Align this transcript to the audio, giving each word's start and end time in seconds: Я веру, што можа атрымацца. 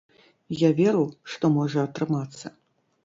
Я 0.61 0.69
веру, 0.79 1.03
што 1.33 1.53
можа 1.59 1.79
атрымацца. 1.91 2.45